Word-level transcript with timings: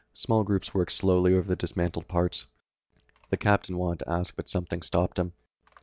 Small 0.13 0.43
groups 0.43 0.73
worked 0.73 0.93
slowly 0.93 1.35
over 1.35 1.47
the 1.49 1.55
dismantled 1.55 2.07
parts. 2.07 2.47
The 3.29 3.37
captain 3.37 3.77
wanted 3.77 3.99
to 3.99 4.09
ask 4.09 4.35
but 4.35 4.49
something 4.49 4.81
stopped 4.81 5.19
him. 5.19 5.31